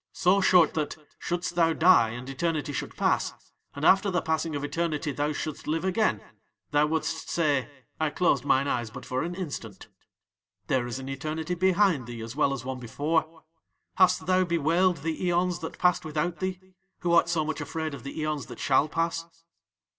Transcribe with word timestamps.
"So 0.13 0.41
short 0.41 0.73
that, 0.73 0.97
shouldst 1.19 1.53
thou 1.53 1.73
die 1.73 2.09
and 2.09 2.27
Eternity 2.27 2.73
should 2.73 2.97
pass, 2.97 3.35
and 3.75 3.85
after 3.85 4.09
the 4.09 4.23
passing 4.23 4.55
of 4.55 4.63
Eternity 4.63 5.11
thou 5.11 5.31
shouldst 5.31 5.67
live 5.67 5.85
again, 5.85 6.23
thou 6.71 6.87
wouldst 6.87 7.29
say: 7.29 7.69
'I 7.99 8.09
closed 8.09 8.43
mine 8.43 8.67
eyes 8.67 8.89
but 8.89 9.05
for 9.05 9.21
an 9.21 9.35
instant.' 9.35 9.89
"There 10.65 10.87
is 10.87 10.97
an 10.97 11.07
eternity 11.07 11.53
behind 11.53 12.07
thee 12.07 12.21
as 12.23 12.35
well 12.35 12.51
as 12.51 12.65
one 12.65 12.79
before. 12.79 13.43
Hast 13.97 14.25
thou 14.25 14.43
bewailed 14.43 15.03
the 15.03 15.23
aeons 15.27 15.59
that 15.59 15.77
passed 15.77 16.03
without 16.03 16.39
thee, 16.39 16.59
who 17.01 17.11
art 17.13 17.29
so 17.29 17.45
much 17.45 17.61
afraid 17.61 17.93
of 17.93 18.01
the 18.01 18.19
aeons 18.19 18.47
that 18.47 18.57
shall 18.57 18.89
pass?" 18.89 19.27